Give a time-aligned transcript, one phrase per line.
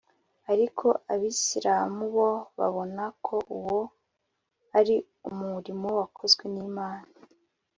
[0.51, 3.79] ariko abisilamu bo babona ko uwo
[4.79, 4.95] ari
[5.29, 7.11] umurimo wakozwe n’imana